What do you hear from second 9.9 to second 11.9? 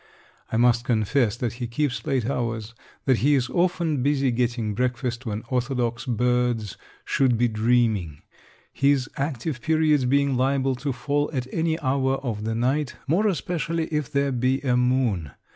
being liable to fall at any